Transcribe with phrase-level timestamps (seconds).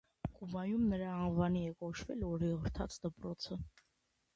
[0.37, 3.65] Կուբայում նրա անվանի է կոչվել օրիորդաց դպրոցը։